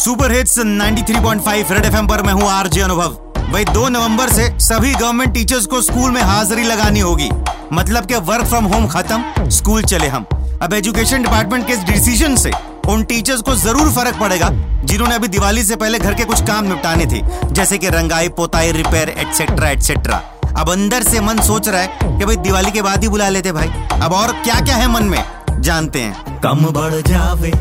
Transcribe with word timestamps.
Super 0.00 0.32
hits 0.32 0.58
93.5 0.58 1.70
red 1.72 1.84
FM 1.84 2.06
पर 2.06 2.22
मैं 2.22 2.32
हूँ 2.32 2.48
आरजे 2.50 2.80
अनुभव। 2.80 3.16
भाई 3.52 3.64
दो 3.64 3.88
नवंबर 3.88 4.28
से 4.28 4.48
सभी 4.58 4.92
गवर्नमेंट 4.92 5.32
टीचर्स 5.34 5.66
को 5.66 5.80
स्कूल 5.82 6.10
में 6.10 6.20
हाजिरी 6.22 6.62
लगानी 6.62 7.00
होगी। 7.00 7.28
मतलब 7.72 8.06
के 8.06 8.16
वर्क 8.28 8.46
फ्रॉम 8.46 8.64
होम 8.64 8.86
खत्म 8.86 9.48
स्कूल 9.50 9.82
चले 9.82 10.06
हम। 10.08 10.24
अब 10.62 10.74
एजुकेशन 10.74 11.22
डिपार्टमेंट 11.22 11.66
के 11.66 11.72
इस 11.72 11.82
डिसीज़न 11.84 12.36
से 12.36 12.50
उन 12.88 13.02
टीचर्स 13.04 13.42
को 13.42 13.54
ज़रूर 13.56 13.90
फ़र्क 13.92 14.18
पड़ेगा, 14.20 14.48
जिन्होंने 14.84 15.14
अभी 15.14 15.28
दिवाली 15.28 15.64
से 15.64 15.76
पहले 15.76 15.98
घर 15.98 16.14
के 16.14 16.24
कुछ 16.24 16.42
काम 16.42 16.64
निपटाने 16.64 17.06
थे, 17.06 17.20
जैसे 17.52 17.78
कि 17.78 17.88
रंगाई, 17.88 18.28
पोताई 18.30 18.72
रिपेयर 18.72 19.08
एटसेट्रा 19.08 19.68
एटसेट्रा 19.68 20.22
अब 20.58 20.70
अंदर 20.70 21.02
से 21.02 21.20
मन 21.20 21.40
सोच 21.42 21.68
रहा 21.68 21.80
है 21.80 22.18
कि 22.18 22.24
भाई 22.24 22.36
दिवाली 22.38 22.70
के 22.70 22.82
बाद 22.82 23.02
ही 23.02 23.08
बुला 23.08 23.28
लेते 23.28 23.52
भाई। 23.52 23.68
अब 23.92 24.12
और 24.12 24.32
क्या 24.34 24.60
क्या 24.60 24.76
है 24.76 24.88
मन 24.92 25.04
में? 25.04 25.22
जानते 25.60 26.00
हैं। 26.00 26.40
कम 26.40 26.66
बढ़ 26.72 27.00
जावे 27.02 27.52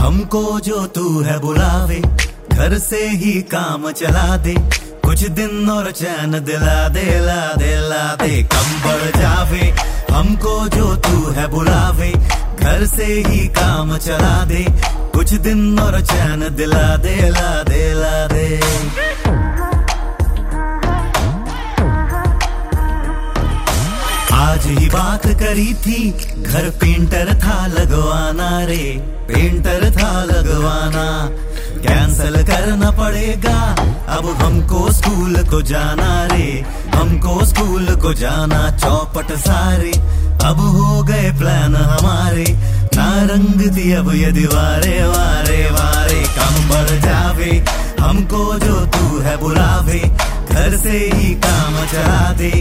हमको 0.00 0.60
जो 0.60 0.86
तू 0.86 1.20
है 1.22 1.38
बुलावे, 1.38 2.00
घर 2.52 2.78
से 2.78 3.08
ही 3.08 3.32
काम 3.42 3.90
चला 3.90 4.36
दे। 4.36 4.54
कुछ 5.04 5.22
दिन 5.28 5.70
और 5.70 5.90
चैन 5.90 6.30
दिला 6.30 6.88
दे, 6.88 7.04
ला 7.20 7.54
दे 7.54 7.74
ला 7.88 8.04
दे। 8.14 8.42
कम 8.42 8.68
बढ़ 8.84 9.20
जावे, 9.20 9.74
हमको 10.10 10.68
जो 10.68 10.94
तू 10.96 11.30
है 11.30 11.46
बुलावे, 11.48 12.12
घर 12.60 12.86
से 12.86 13.04
ही 13.04 13.46
काम 13.48 13.96
चला 13.98 14.44
दे। 14.44 14.64
कुछ 15.14 15.34
दिन 15.34 15.78
और 15.78 16.00
चैन 16.00 16.48
दिला 16.56 16.96
दे, 16.96 17.16
ला 17.30 17.62
दे 17.62 17.92
ला 17.94 18.26
दे। 18.26 19.07
आज 24.58 24.66
ही 24.68 24.88
बात 24.90 25.26
करी 25.40 25.72
थी, 25.74 25.98
घर 26.42 26.68
पेंटर 26.80 27.28
था 27.42 27.66
लगवाना 27.66 28.48
रे 28.64 28.86
पेंटर 29.28 29.84
था 29.90 30.10
लगवाना। 30.24 31.04
कैंसल 31.82 32.42
करना 32.42 32.90
पड़ेगा, 32.90 33.58
अब 34.16 34.26
हमको 34.42 34.80
स्कूल 34.92 35.36
को 35.50 35.60
जाना 35.62 36.10
रे, 36.32 36.48
हमको 36.94 37.44
स्कूल 37.44 37.94
को 38.02 38.12
जाना 38.14 38.60
चौपट 38.78 39.32
सारे। 39.38 39.92
अब 40.48 40.60
हो 40.76 41.02
गए 41.02 41.30
प्लान 41.38 41.76
हमारे, 41.76 42.46
ना 42.96 43.08
रंग 43.30 43.62
थी 43.76 43.92
अब 43.92 44.12
ये 44.14 44.32
दीवारे 44.32 44.98
वारे 45.04 45.62
वारे। 45.70 46.20
कम 46.38 46.68
बढ़ 46.70 46.90
जावे, 47.06 47.52
हमको 48.00 48.44
जो 48.58 48.84
तू 48.96 49.20
है 49.20 49.36
बुलावे, 49.36 50.02
घर 50.50 50.76
से 50.76 50.98
ही 51.14 51.34
काम 51.46 51.84
चला 51.86 52.32
दे। 52.32 52.52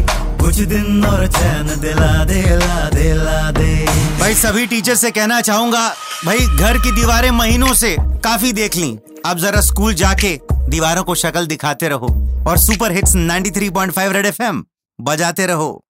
कुछ 0.48 0.56
दिन 0.56 1.06
और 1.06 1.28
चैन, 1.28 1.68
दिला 1.82 2.24
दे, 2.24 2.42
ला 2.56 2.90
दे 2.90 3.14
ला 3.14 3.52
दे। 3.52 3.86
भाई, 4.20 4.34
सभी 4.34 4.68
टीचर 4.68 4.96
से 4.96 5.12
कहना 5.12 5.42
चाहूँगा, 5.42 5.96
भाई, 6.26 6.38
घर 6.38 6.78
की 6.78 6.92
दीवारें 6.92 7.32
महीनों 7.32 7.74
से 7.74 7.96
काफ़ी 8.02 8.54
देख 8.54 8.76
ली। 8.76 9.00
अब 9.26 9.38
जरा 9.38 9.62
स्कूल 9.62 9.94
जाके 9.94 10.40
दीवारों 10.54 11.04
को 11.04 11.16
शक्ल 11.16 11.46
दिखाते 11.46 11.88
रहो 11.88 12.08
और 12.48 12.58
सुपर 12.58 12.92
हिट्स 12.92 13.16
93.5 13.16 14.12
रेड 14.12 14.26
एफएम 14.26 14.64
बजाते 15.02 15.46
रहो। 15.46 15.84